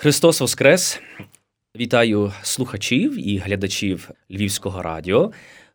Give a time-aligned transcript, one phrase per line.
[0.00, 1.00] Христос Воскрес!
[1.76, 5.30] Вітаю слухачів і глядачів Львівського радіо.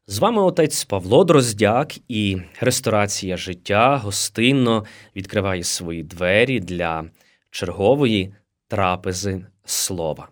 [0.08, 7.06] З вами отець Павло Дроздяк і ресторація життя гостинно відкриває свої двері для
[7.52, 8.34] чергової
[8.68, 10.28] трапези слова.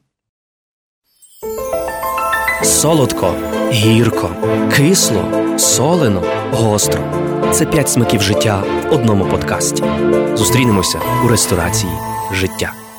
[2.63, 3.35] Солодко,
[3.71, 4.35] гірко,
[4.75, 7.01] кисло, солено, гостро.
[7.53, 9.83] Це п'ять смаків життя в одному подкасті.
[10.35, 11.93] Зустрінемося у ресторації
[12.33, 12.90] життя.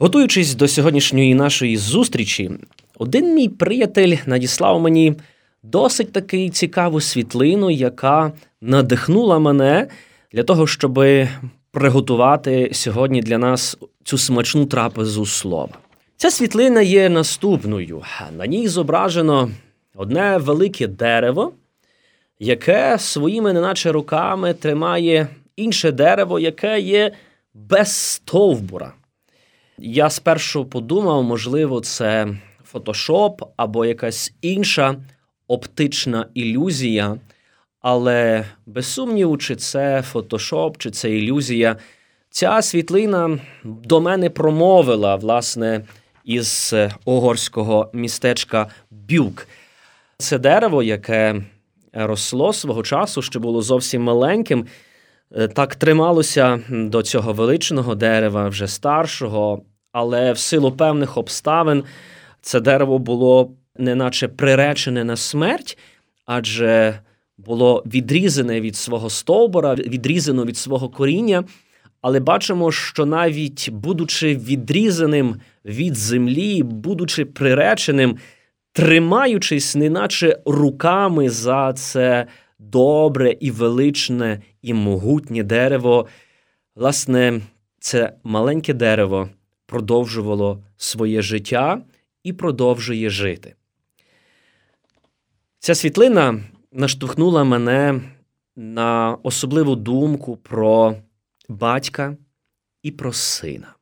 [0.00, 2.50] Готуючись до сьогоднішньої нашої зустрічі,
[2.98, 5.14] один мій приятель надіслав мені
[5.62, 9.88] досить таки цікаву світлину, яка надихнула мене
[10.32, 11.04] для того, щоб
[11.70, 15.78] приготувати сьогодні для нас цю смачну трапезу слова.
[16.16, 18.02] Ця світлина є наступною.
[18.36, 19.50] На ній зображено
[19.94, 21.52] одне велике дерево,
[22.38, 27.12] яке своїми, неначе руками тримає інше дерево, яке є
[27.54, 28.92] без стовбура.
[29.78, 32.28] Я спершу подумав, можливо, це
[32.64, 34.96] фотошоп або якась інша
[35.48, 37.16] оптична ілюзія,
[37.80, 41.76] але без сумніву, чи це фотошоп, чи це ілюзія.
[42.30, 45.84] Ця світлина до мене промовила, власне,
[46.24, 49.48] із угорського містечка Бюк.
[50.18, 51.42] Це дерево, яке
[51.92, 54.66] росло свого часу, що було зовсім маленьким.
[55.36, 59.62] Е, так трималося до цього величного дерева, вже старшого,
[59.92, 61.84] але в силу певних обставин
[62.40, 65.78] це дерево було неначе приречене на смерть,
[66.26, 66.98] адже
[67.38, 71.44] було відрізане від свого стовбура, відрізано від свого коріння.
[72.00, 78.16] Але бачимо, що навіть будучи відрізаним від землі, будучи приреченим,
[78.72, 82.26] тримаючись, неначе руками за це
[82.58, 86.06] добре і величне і могутнє дерево,
[86.76, 87.40] власне,
[87.80, 89.28] це маленьке дерево
[89.66, 91.82] продовжувало своє життя
[92.22, 93.54] і продовжує жити.
[95.58, 96.40] Ця світлина
[96.72, 98.00] наштовхнула мене
[98.56, 100.96] на особливу думку про
[101.48, 102.16] батька
[102.82, 103.74] і про сина.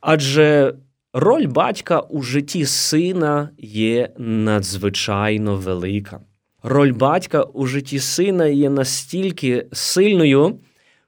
[0.00, 0.74] Адже
[1.12, 6.20] роль батька у житті сина є надзвичайно велика.
[6.62, 10.58] Роль батька у житті сина є настільки сильною,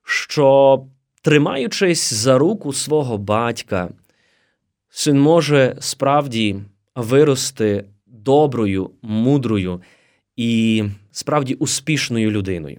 [0.02, 0.80] що,
[1.22, 3.88] тримаючись за руку свого батька,
[4.90, 6.56] син може справді
[6.94, 9.82] вирости доброю, мудрою
[10.36, 12.78] і справді успішною людиною.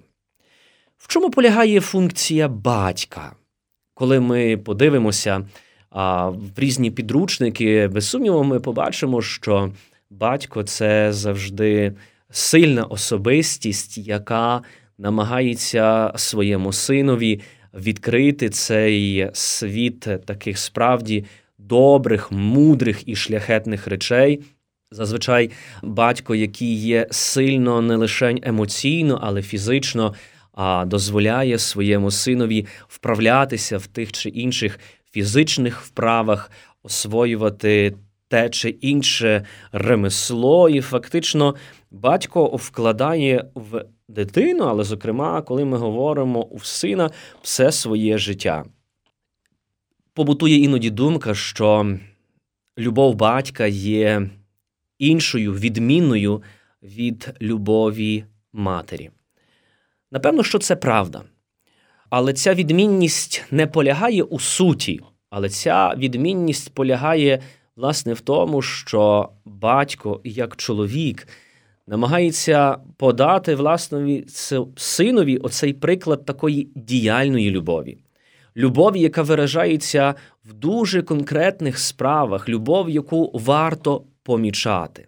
[0.97, 3.35] В чому полягає функція батька?
[3.93, 5.47] Коли ми подивимося
[5.89, 9.71] а, в різні підручники, без сумніву, ми побачимо, що
[10.09, 11.93] батько це завжди
[12.35, 14.61] сильна особистість, яка
[14.97, 17.41] намагається своєму синові
[17.73, 21.25] відкрити цей світ таких справді
[21.57, 24.41] добрих, мудрих і шляхетних речей.
[24.91, 25.51] Зазвичай
[25.83, 30.13] батько, який є сильно не лише емоційно, але фізично,
[30.53, 34.79] а дозволяє своєму синові вправлятися в тих чи інших
[35.11, 36.51] фізичних вправах,
[36.83, 37.95] освоювати
[38.27, 41.55] те чи інше ремесло, і фактично
[41.91, 47.09] батько вкладає в дитину, але, зокрема, коли ми говоримо у сина
[47.41, 48.65] все своє життя.
[50.13, 51.97] Побутує іноді думка, що
[52.77, 54.29] любов батька є
[54.99, 56.43] іншою відмінною
[56.83, 59.09] від любові матері.
[60.11, 61.23] Напевно, що це правда.
[62.09, 67.41] Але ця відмінність не полягає у суті, але ця відмінність полягає,
[67.75, 71.27] власне, в тому, що батько, як чоловік,
[71.87, 74.25] намагається подати власнові
[74.75, 77.97] синові оцей приклад такої діяльної любові
[78.57, 80.15] любов, яка виражається
[80.45, 85.07] в дуже конкретних справах, любов, яку варто помічати.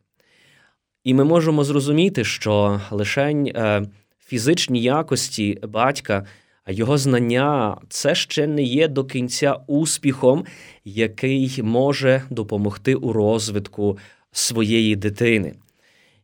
[1.04, 3.88] І ми можемо зрозуміти, що лишень е,
[4.20, 6.26] фізичні якості батька,
[6.68, 10.46] його знання це ще не є до кінця успіхом,
[10.86, 13.98] який може допомогти у розвитку
[14.32, 15.54] своєї дитини.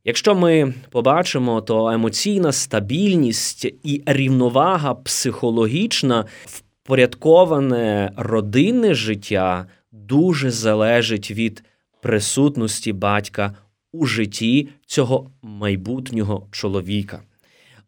[0.06, 11.64] Якщо ми побачимо, то емоційна стабільність і рівновага психологічна впорядковане родинне життя дуже залежить від
[12.02, 13.56] присутності батька
[13.92, 17.22] у житті цього майбутнього чоловіка.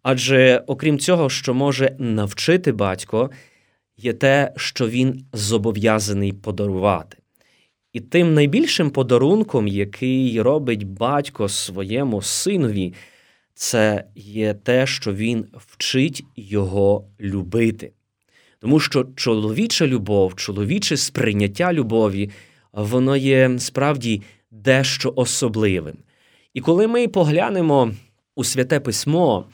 [0.07, 3.29] Адже, окрім цього, що може навчити батько,
[3.97, 7.17] є те, що він зобов'язаний подарувати.
[7.93, 12.93] І тим найбільшим подарунком, який робить батько своєму синові,
[13.53, 17.91] це є те, що він вчить його любити.
[18.59, 22.29] Тому що чоловіча любов, чоловіче сприйняття любові,
[22.73, 25.97] воно є справді дещо особливим.
[26.53, 27.91] І коли ми поглянемо
[28.35, 29.45] у святе письмо,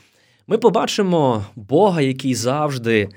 [0.51, 3.09] ми побачимо Бога, який завжди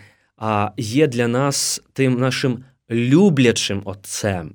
[0.76, 4.54] є для нас тим нашим люблячим Отцем.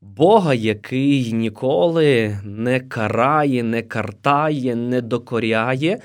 [0.00, 5.98] Бога, який ніколи не карає, не картає, не докоряє,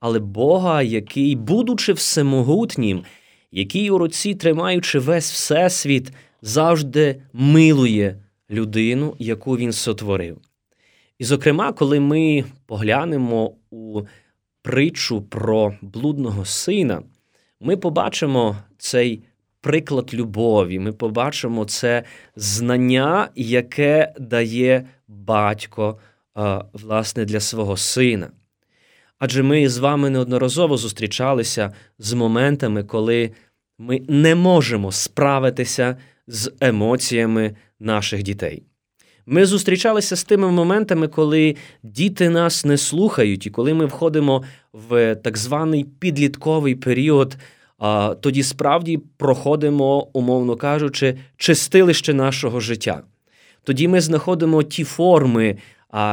[0.00, 3.04] але Бога, який, будучи всемогутнім,
[3.52, 6.12] який у руці, тримаючи весь Всесвіт,
[6.42, 8.18] завжди милує
[8.50, 10.38] людину, яку він сотворив.
[11.18, 14.02] І, зокрема, коли ми поглянемо у
[14.64, 17.02] притчу про блудного сина,
[17.60, 19.22] ми побачимо цей
[19.60, 22.02] приклад любові, ми побачимо це
[22.36, 25.98] знання, яке дає батько
[26.72, 28.30] власне, для свого сина.
[29.18, 33.30] Адже ми з вами неодноразово зустрічалися з моментами, коли
[33.78, 35.96] ми не можемо справитися
[36.26, 38.62] з емоціями наших дітей.
[39.26, 44.42] Ми зустрічалися з тими моментами, коли діти нас не слухають, і коли ми входимо
[44.72, 47.36] в так званий підлітковий період,
[48.20, 53.02] тоді справді проходимо, умовно кажучи, чистилище нашого життя.
[53.62, 55.56] Тоді ми знаходимо ті форми,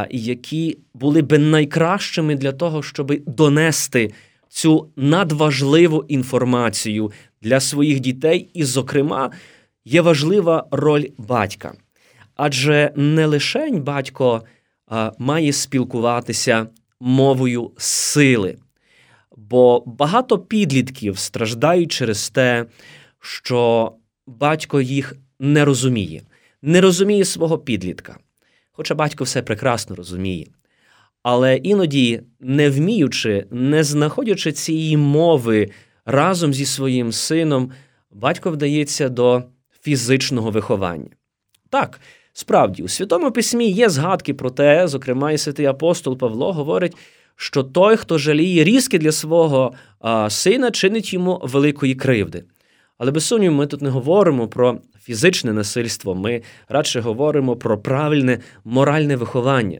[0.09, 4.13] які були би найкращими для того, щоб донести
[4.49, 7.11] цю надважливу інформацію
[7.41, 9.31] для своїх дітей, і, зокрема,
[9.85, 11.73] є важлива роль батька.
[12.43, 14.43] Адже не лишень батько
[15.17, 16.67] має спілкуватися
[16.99, 18.57] мовою сили,
[19.37, 22.65] бо багато підлітків страждають через те,
[23.19, 23.91] що
[24.27, 26.21] батько їх не розуміє,
[26.61, 28.17] не розуміє свого підлітка.
[28.71, 30.47] Хоча батько все прекрасно розуміє.
[31.23, 35.69] Але іноді, не вміючи, не знаходячи цієї мови
[36.05, 37.71] разом зі своїм сином,
[38.11, 39.43] батько вдається до
[39.81, 41.09] фізичного виховання.
[41.69, 41.99] Так,
[42.33, 46.97] справді, у Святому Письмі є згадки про те, зокрема, і святий апостол Павло говорить,
[47.35, 52.43] що той, хто жаліє різки для свого а, сина, чинить йому великої кривди.
[52.97, 58.39] Але без сумніву, ми тут не говоримо про фізичне насильство, ми радше говоримо про правильне
[58.65, 59.79] моральне виховання.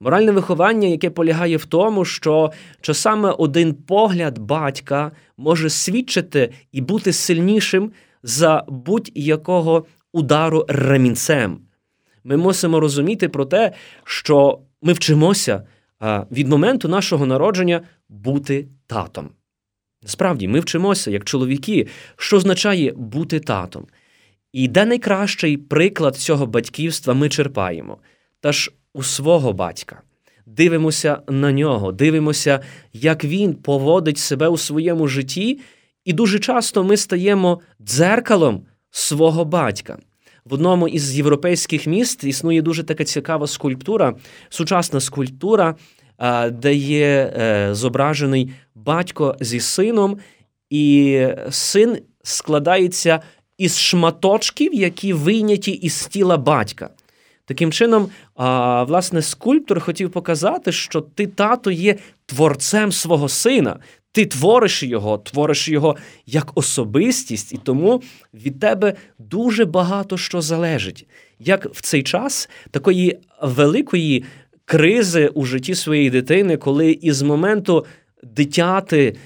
[0.00, 7.12] Моральне виховання, яке полягає в тому, що часами один погляд батька може свідчити і бути
[7.12, 7.92] сильнішим
[8.22, 11.58] за будь-якого удару ремінцем.
[12.24, 13.72] Ми мусимо розуміти про те,
[14.04, 15.62] що ми вчимося
[16.30, 19.30] від моменту нашого народження бути татом.
[20.06, 21.86] Справді, ми вчимося, як чоловіки,
[22.16, 23.86] що означає бути татом.
[24.52, 27.98] І де найкращий приклад цього батьківства ми черпаємо,
[28.40, 30.02] та ж у свого батька.
[30.46, 32.60] Дивимося на нього, дивимося,
[32.92, 35.60] як він поводить себе у своєму житті,
[36.04, 39.98] і дуже часто ми стаємо дзеркалом свого батька.
[40.50, 44.14] В одному із європейських міст існує дуже така цікава скульптура,
[44.48, 45.74] сучасна скульптура,
[46.52, 50.18] де є е, зображений батько зі сином,
[50.70, 53.20] і син складається
[53.58, 56.90] із шматочків, які вийняті із тіла батька.
[57.44, 58.08] Таким чином,
[58.86, 61.96] власне, скульптор хотів показати, що ти, тато, є
[62.26, 63.78] творцем свого сина.
[64.14, 65.96] Ти твориш його, твориш його
[66.26, 68.02] як особистість, і тому
[68.34, 71.06] від тебе дуже багато що залежить.
[71.38, 74.24] Як в цей час такої великої
[74.64, 77.86] кризи у житті своєї дитини, коли із моменту
[78.22, 79.16] дитяти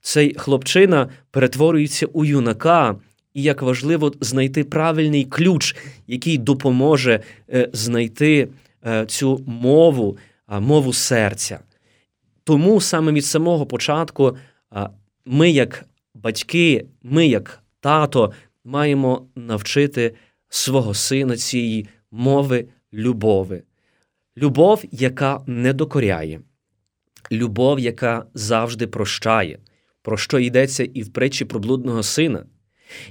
[0.00, 2.96] цей хлопчина перетворюється у юнака,
[3.34, 5.76] і як важливо знайти правильний ключ,
[6.06, 7.20] який допоможе
[7.52, 8.48] е, знайти
[8.86, 10.18] е, цю мову,
[10.60, 11.58] мову серця.
[12.44, 14.36] Тому саме від самого початку
[15.24, 15.84] ми, як
[16.14, 18.32] батьки, ми, як тато,
[18.64, 20.14] маємо навчити
[20.48, 23.62] свого сина цієї мови любови.
[24.36, 26.40] Любов, яка не докоряє,
[27.32, 29.58] любов, яка завжди прощає,
[30.02, 32.44] про що йдеться і в притчі про блудного сина.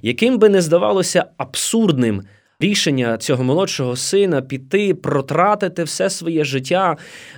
[0.01, 2.23] Яким би не здавалося абсурдним
[2.63, 6.97] рішення цього молодшого сина піти, протратити все своє життя,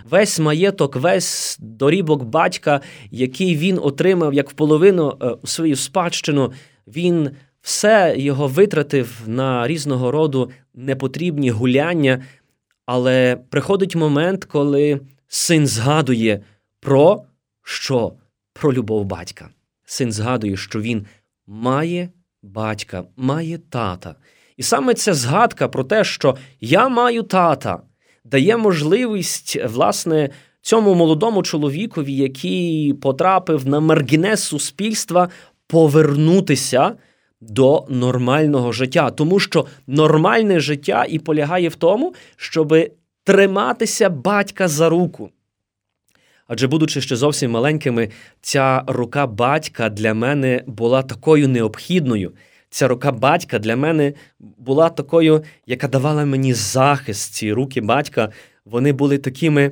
[0.09, 6.51] весь маєток, весь дорібок батька, який він отримав як в половину е, свою спадщину,
[6.87, 7.29] він
[7.61, 12.23] все його витратив на різного роду непотрібні гуляння.
[12.85, 16.41] Але приходить момент, коли син згадує
[16.79, 17.23] про
[17.63, 18.13] що?
[18.53, 19.49] Про любов батька.
[19.85, 21.05] Син згадує, що він
[21.47, 22.09] має
[22.43, 24.15] батька, має тата.
[24.57, 27.79] І саме ця згадка про те, що я маю тата,
[28.23, 30.29] дає можливість, власне,
[30.61, 35.29] цьому молодому чоловікові, який потрапив на маргінез суспільства,
[35.67, 36.95] повернутися
[37.41, 42.75] до нормального життя, тому що нормальне життя і полягає в тому, щоб
[43.23, 45.29] триматися батька за руку.
[46.47, 48.09] Адже, будучи ще зовсім маленькими,
[48.41, 52.31] ця рука батька для мене була такою необхідною.
[52.75, 57.33] Ця рука батька для мене була такою, яка давала мені захист.
[57.33, 58.29] Ці руки батька
[58.65, 59.71] вони були такими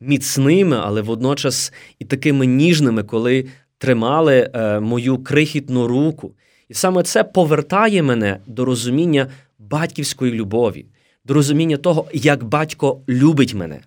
[0.00, 3.46] міцними, але водночас і такими ніжними, коли
[3.78, 6.32] тримали е, мою крихітну руку.
[6.68, 9.26] І саме це повертає мене до розуміння
[9.58, 10.86] батьківської любові,
[11.24, 13.80] до розуміння того, як батько любить мене.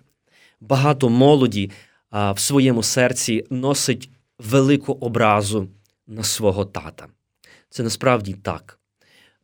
[0.60, 1.70] Багато молоді
[2.12, 5.68] в своєму серці носить велику образу
[6.06, 7.06] на свого тата.
[7.70, 8.78] Це насправді так.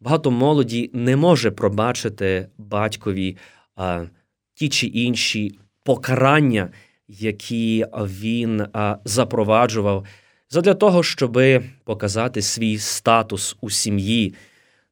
[0.00, 3.36] Багато молоді не може пробачити батькові
[3.76, 4.04] а,
[4.54, 6.70] ті чи інші покарання,
[7.08, 10.06] які він а, запроваджував
[10.50, 11.42] задля того, щоб
[11.84, 14.34] показати свій статус у сім'ї.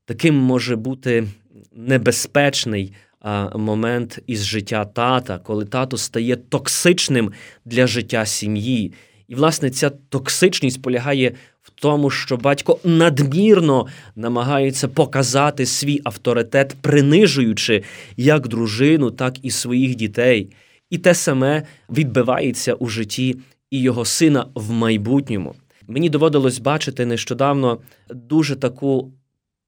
[0.05, 1.29] Таким може бути
[1.73, 7.33] небезпечний а, момент із життя тата, коли тато стає токсичним
[7.65, 8.93] для життя сім'ї.
[9.29, 11.33] І, власне, ця токсичність полягає
[11.65, 17.83] в тому, що батько надмірно намагається показати свій авторитет, принижуючи
[18.17, 20.53] як дружину, так і своїх дітей.
[20.91, 23.37] І те саме відбивається у житті
[23.71, 25.55] і його сина в майбутньому.
[25.89, 27.79] Мені доводилось бачити нещодавно
[28.11, 29.13] дуже таку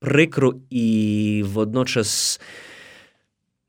[0.00, 2.40] прикру і водночас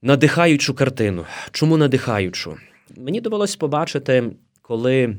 [0.01, 1.25] надихаючу картину.
[1.51, 2.57] Чому надихаючу?
[2.97, 4.31] Мені довелось побачити,
[4.61, 5.17] коли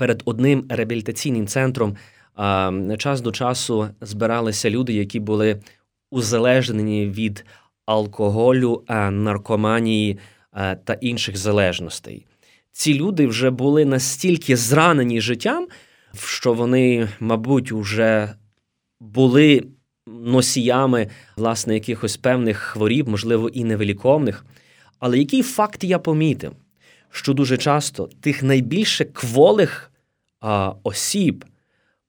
[0.00, 1.96] перед одним реабілітаційним центром
[2.98, 5.60] час до часу збиралися люди, які були
[6.10, 7.44] узалежнені від
[7.86, 10.18] алкоголю, наркоманії
[10.84, 12.26] та інших залежностей
[12.72, 15.68] ці люди вже були настільки зранені життям,
[16.24, 18.34] що вони, мабуть, вже
[19.00, 19.64] були
[20.06, 24.46] носіями власне якихось певних хворіб, можливо, і невеликовних.
[24.98, 26.52] Але який факт я помітив?
[27.10, 29.89] Що дуже часто тих найбільше кволих
[30.40, 31.44] а, осіб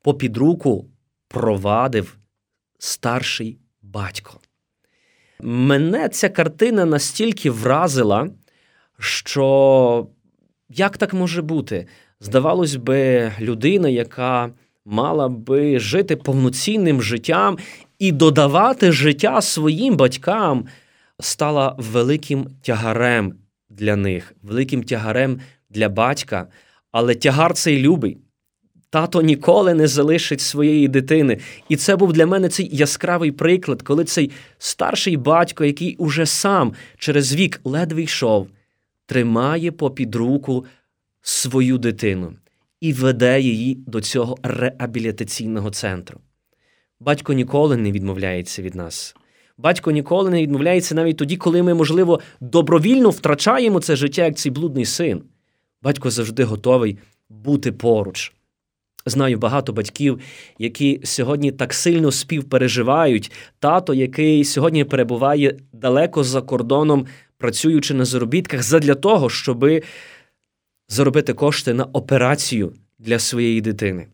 [0.01, 0.85] попід руку
[1.27, 2.17] провадив
[2.79, 4.39] старший батько.
[5.39, 8.29] Мене ця картина настільки вразила,
[8.99, 10.07] що
[10.69, 11.87] як так може бути?
[12.19, 14.51] Здавалось би, людина, яка
[14.85, 17.57] мала би жити повноцінним життям
[17.99, 20.65] і додавати життя своїм батькам,
[21.19, 23.33] стала великим тягарем
[23.69, 26.47] для них, великим тягарем для батька.
[26.91, 28.17] Але тягар цей любий.
[28.89, 31.37] Тато ніколи не залишить своєї дитини.
[31.69, 36.73] І це був для мене цей яскравий приклад, коли цей старший батько, який уже сам
[36.97, 38.47] через вік ледве йшов,
[39.05, 40.65] тримає попід руку
[41.21, 42.33] свою дитину
[42.81, 46.19] і веде її до цього реабілітаційного центру.
[46.99, 49.15] Батько ніколи не відмовляється від нас.
[49.57, 54.51] Батько ніколи не відмовляється навіть тоді, коли ми, можливо, добровільно втрачаємо це життя, як цей
[54.51, 55.23] блудний син.
[55.81, 56.97] Батько завжди готовий
[57.29, 58.33] бути поруч.
[59.05, 60.19] Знаю багато батьків,
[60.59, 67.05] які сьогодні так сильно співпереживають тато, який сьогодні перебуває далеко за кордоном,
[67.37, 69.83] працюючи на заробітках, задля того, щоби
[70.87, 74.07] заробити кошти на операцію для своєї дитини.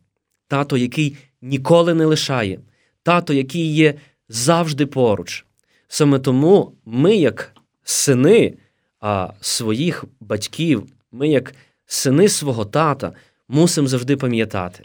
[0.48, 2.60] Тато, який ніколи не лишає,
[3.04, 3.94] тато, який є
[4.30, 5.46] завжди поруч.
[5.88, 8.54] Саме тому ми, як сини
[9.00, 11.54] а своїх батьків, ми, як
[11.86, 13.14] сини свого тата,
[13.48, 14.84] мусимо завжди пам'ятати,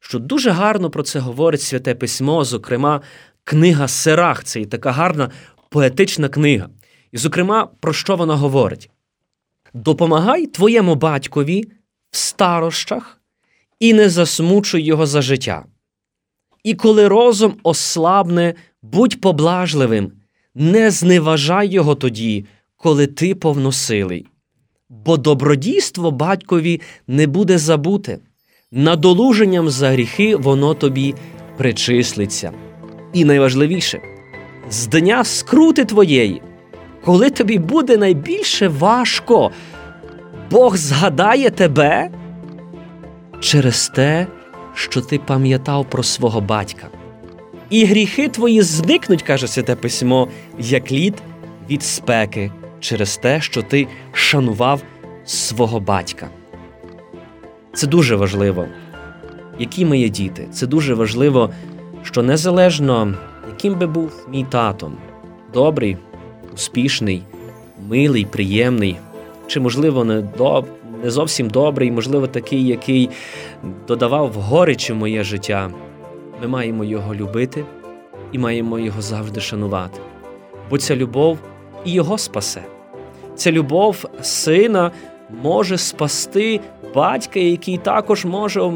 [0.00, 3.00] що дуже гарно про це говорить святе письмо, зокрема,
[3.44, 5.30] книга Серах, це і така гарна
[5.68, 6.68] поетична книга.
[7.12, 8.90] І, зокрема, про що вона говорить?
[9.74, 11.64] Допомагай твоєму батькові
[12.10, 13.20] в старощах
[13.80, 15.64] і не засмучуй його за життя.
[16.64, 20.12] І коли розум ослабне, будь поблажливим,
[20.54, 22.46] не зневажай його тоді,
[22.76, 24.26] коли ти повносилий.
[24.90, 28.18] Бо добродійство батькові не буде забуте,
[28.72, 31.14] надолуженням за гріхи воно тобі
[31.56, 32.52] причислиться.
[33.12, 34.00] І найважливіше
[34.70, 36.42] з дня скрути твоєї
[37.04, 39.50] коли тобі буде найбільше важко,
[40.50, 42.10] Бог згадає тебе
[43.40, 44.26] через те,
[44.74, 46.88] що ти пам'ятав про свого батька.
[47.70, 50.28] І гріхи твої зникнуть, каже Святе Письмо,
[50.58, 51.14] як лід
[51.70, 54.82] від спеки, через те, що ти шанував
[55.24, 56.28] свого батька.
[57.72, 58.66] Це дуже важливо,
[59.58, 60.48] які ми є діти.
[60.52, 61.50] Це дуже важливо,
[62.02, 63.14] що незалежно,
[63.48, 64.96] яким би був мій татом,
[65.54, 65.96] добрий
[66.54, 67.22] успішний,
[67.88, 68.96] милий, приємний,
[69.46, 70.64] чи, можливо, не, до,
[71.02, 73.10] не зовсім добрий, можливо, такий, який
[73.88, 75.70] додавав горечі моє життя,
[76.42, 77.64] ми маємо його любити
[78.32, 80.00] і маємо його завжди шанувати.
[80.70, 81.38] Бо ця любов
[81.84, 82.64] і його спасе.
[83.34, 84.90] Ця любов сина
[85.42, 86.60] може спасти
[86.94, 88.70] батька, який також може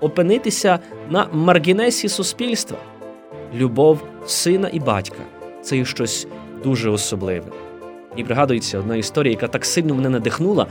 [0.00, 0.78] опинитися
[1.10, 2.78] на маргінесі суспільства.
[3.54, 5.18] Любов сина і батька
[5.62, 6.26] це є щось
[6.64, 7.46] дуже особливе.
[8.16, 10.66] І пригадується одна історія, яка так сильно мене надихнула.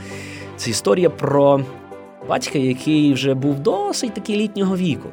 [0.56, 1.60] Це історія про
[2.28, 5.08] батька, який вже був досить таки літнього віку,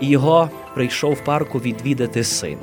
[0.00, 2.58] і його прийшов в парку відвідати син.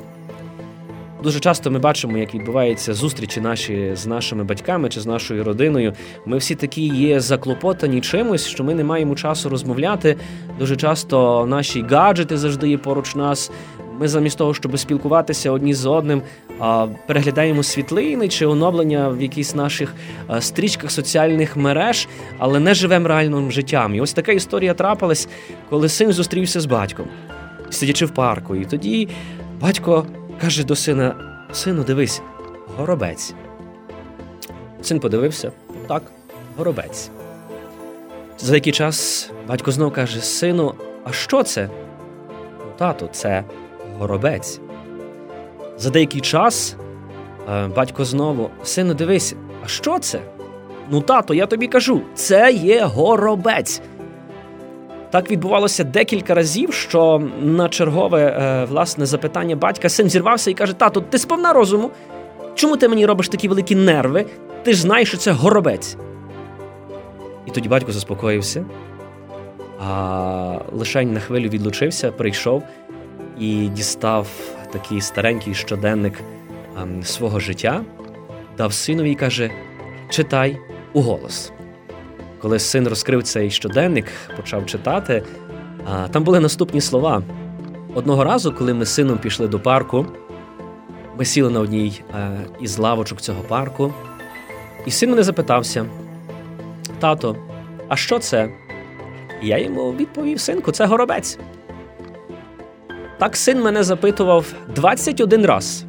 [1.24, 5.92] Дуже часто ми бачимо, як відбуваються зустрічі наші з нашими батьками чи з нашою родиною.
[6.26, 10.16] Ми всі такі є заклопотані чимось, що ми не маємо часу розмовляти.
[10.58, 13.50] Дуже часто наші гаджети завжди є поруч нас.
[14.00, 16.22] Ми замість того, щоб спілкуватися одні з одним,
[17.06, 19.94] переглядаємо світлини чи оновлення в якихось наших
[20.40, 23.94] стрічках соціальних мереж, але не живемо реальним життям.
[23.94, 25.28] І ось така історія трапилась,
[25.70, 27.06] коли син зустрівся з батьком,
[27.70, 28.56] сидячи в парку.
[28.56, 29.08] І тоді
[29.60, 30.06] батько
[30.40, 31.14] каже до сина:
[31.52, 32.22] Сину, дивись,
[32.76, 33.34] горобець.
[34.82, 35.52] Син подивився,
[35.88, 36.02] так,
[36.56, 37.10] горобець.
[38.38, 40.74] За деякий час батько знов каже: Сину,
[41.04, 41.68] а що це?
[42.58, 43.44] Ну, тату, це
[43.98, 44.60] горобець.
[45.78, 46.76] За деякий час
[47.50, 50.20] е, батько знову, сину, дивись, а що це?
[50.90, 53.80] Ну, тато, я тобі кажу, це є горобець.
[55.14, 60.72] Так відбувалося декілька разів, що на чергове е, власне запитання батька син зірвався і каже:
[60.72, 61.90] Тато, ти сповна розуму?
[62.54, 64.26] Чому ти мені робиш такі великі нерви?
[64.62, 65.96] Ти ж знаєш, що це горобець.
[67.46, 68.64] І тоді батько заспокоївся,
[69.80, 72.62] а лишень на хвилю відлучився, прийшов
[73.38, 74.28] і дістав
[74.72, 76.14] такий старенький щоденник
[76.82, 77.80] ем, свого життя,
[78.58, 79.50] дав синові і каже:
[80.10, 80.58] Читай
[80.92, 81.52] у голос.
[82.44, 85.22] Коли син розкрив цей щоденник, почав читати,
[86.10, 87.22] там були наступні слова.
[87.94, 90.06] Одного разу, коли ми з сином пішли до парку,
[91.18, 93.94] ми сіли на одній е, із лавочок цього парку,
[94.86, 95.86] і син мене запитався:
[96.98, 97.36] Тато,
[97.88, 98.48] а що це?
[99.42, 101.38] І я йому відповів: синку, це горобець.
[103.18, 105.84] Так син мене запитував 21 раз.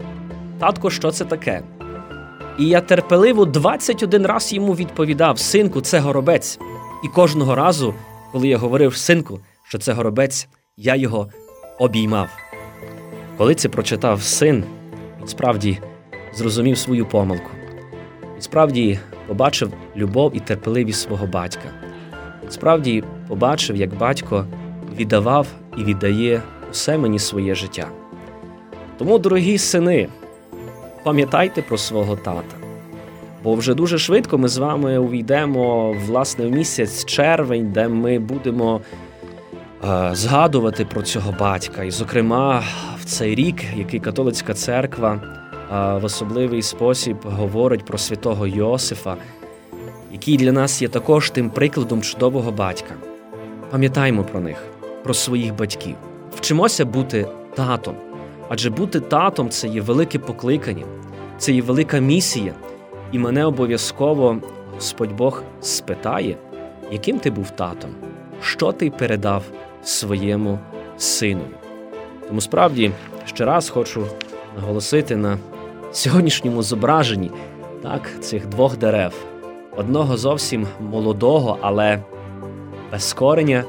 [0.60, 1.64] Татко, що це таке?
[2.60, 6.60] І я терпеливо 21 раз йому відповідав: Синку, це горобець.
[7.04, 7.94] І кожного разу,
[8.32, 11.30] коли я говорив синку, що це горобець, я його
[11.80, 12.30] обіймав.
[13.38, 14.64] Коли це прочитав син,
[15.20, 15.80] він справді
[16.36, 17.50] зрозумів свою помилку.
[18.34, 21.70] Він справді побачив любов і терпеливість свого батька.
[22.44, 24.46] Він справді побачив, як батько
[24.96, 26.42] віддавав і віддає
[26.72, 27.88] усе мені своє життя.
[28.98, 30.08] Тому, дорогі сини,
[31.06, 32.56] пам'ятайте про свого тата.
[33.44, 38.82] Бо вже дуже швидко ми з вами увійдемо власне в місяць червень, де ми будемо
[39.84, 41.84] е, згадувати про цього батька.
[41.84, 42.64] І, зокрема,
[43.00, 49.16] в цей рік, який католицька церква е, в особливий спосіб говорить про святого Йосифа,
[50.12, 52.94] який для нас є також тим прикладом чудового батька.
[53.72, 54.58] Пам'ятаємо про них,
[55.04, 55.96] про своїх батьків.
[56.36, 57.96] Вчимося бути татом.
[58.50, 60.86] Адже бути татом це є велике покликання,
[61.38, 62.54] це є велика місія,
[63.12, 64.38] і мене обов'язково
[64.76, 66.38] Господь Бог спитає,
[66.92, 67.90] яким ти був татом,
[68.42, 69.44] що ти передав
[69.84, 70.60] своєму
[70.98, 71.56] синові.
[72.28, 72.92] Тому справді
[73.26, 74.06] ще раз хочу
[74.56, 75.38] наголосити на
[75.92, 77.32] сьогоднішньому зображенні
[77.84, 79.14] так, цих двох дерев,
[79.78, 82.04] одного зовсім молодого, але
[82.92, 83.64] без кореня,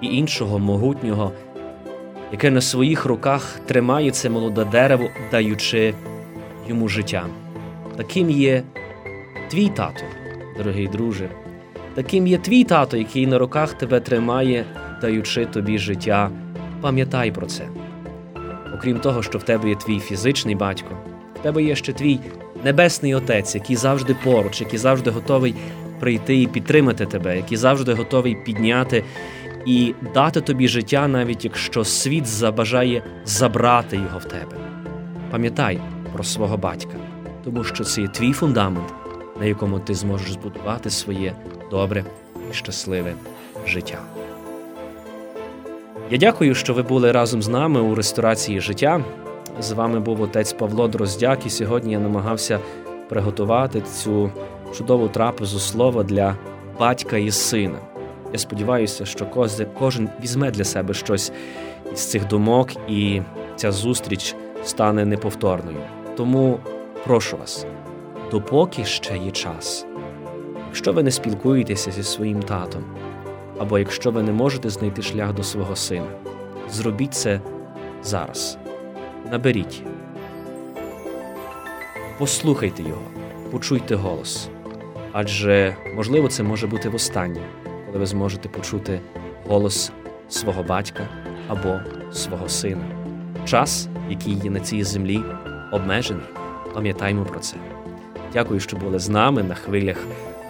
[0.00, 1.32] і іншого могутнього
[2.32, 5.94] яке на своїх руках тримає це молоде дерево, даючи
[6.68, 7.26] йому життя.
[7.96, 8.62] Таким є
[9.50, 10.04] твій тато,
[10.56, 11.28] дорогий друже,
[11.94, 14.64] таким є твій тато, який на руках тебе тримає,
[15.00, 16.30] даючи тобі життя.
[16.80, 17.68] Пам'ятай про це.
[18.74, 20.88] Окрім того, що в тебе є твій фізичний батько,
[21.34, 22.20] в тебе є ще твій
[22.64, 25.54] небесний отець, який завжди поруч, який завжди готовий
[26.00, 29.04] прийти і підтримати тебе, який завжди готовий підняти
[29.68, 34.56] і дати тобі життя, навіть якщо світ забажає забрати його в тебе.
[35.30, 35.80] Пам'ятай
[36.12, 36.94] про свого батька,
[37.44, 38.94] тому що це є твій фундамент,
[39.40, 41.32] на якому ти зможеш збудувати своє
[41.70, 42.04] добре
[42.50, 43.12] і щасливе
[43.66, 43.98] життя.
[46.10, 49.04] Я дякую, що ви були разом з нами у ресторації життя.
[49.60, 52.58] З вами був отець Павло Дроздяк, і сьогодні я намагався
[53.08, 54.30] приготувати цю
[54.76, 56.36] чудову трапезу слова для
[56.78, 57.78] батька і сина.
[58.32, 59.26] Я сподіваюся, що
[59.78, 61.32] кожен візьме для себе щось
[61.92, 63.22] із цих думок, і
[63.56, 65.78] ця зустріч стане неповторною.
[66.16, 66.58] Тому
[67.04, 67.66] прошу вас,
[68.30, 69.86] допоки ще є час,
[70.66, 72.84] Якщо ви не спілкуєтеся зі своїм татом,
[73.58, 76.10] або якщо ви не можете знайти шлях до свого сина,
[76.70, 77.40] зробіть це
[78.02, 78.58] зараз.
[79.30, 79.82] Наберіть,
[82.18, 83.02] послухайте його,
[83.50, 84.48] почуйте голос.
[85.12, 87.40] Адже, можливо, це може бути востаннє,
[87.88, 89.00] коли ви зможете почути
[89.48, 89.92] голос
[90.28, 91.08] свого батька
[91.48, 91.80] або
[92.12, 92.84] свого сина.
[93.44, 95.20] Час, який є на цій землі,
[95.72, 96.24] обмежений.
[96.74, 97.56] Пам'ятаймо про це.
[98.32, 100.06] Дякую, що були з нами на хвилях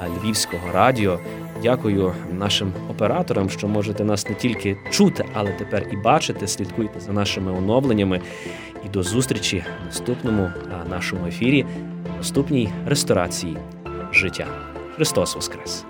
[0.07, 1.19] Львівського радіо.
[1.63, 6.47] Дякую нашим операторам, що можете нас не тільки чути, але тепер і бачити.
[6.47, 8.21] Слідкуйте за нашими оновленнями.
[8.87, 10.51] І до зустрічі в наступному
[10.91, 11.67] нашому ефірі,
[12.17, 13.57] наступній ресторації
[14.13, 14.47] життя.
[14.97, 15.85] Христос Воскрес!